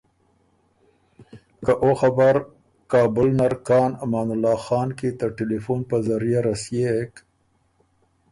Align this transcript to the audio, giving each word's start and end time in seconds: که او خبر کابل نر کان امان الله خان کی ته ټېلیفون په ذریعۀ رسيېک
که 1.65 1.73
او 1.83 1.91
خبر 2.01 2.35
کابل 2.91 3.27
نر 3.39 3.53
کان 3.67 3.91
امان 4.05 4.27
الله 4.35 4.57
خان 4.65 4.89
کی 4.97 5.09
ته 5.19 5.25
ټېلیفون 5.37 5.79
په 5.89 5.97
ذریعۀ 6.07 6.39
رسيېک 6.49 7.13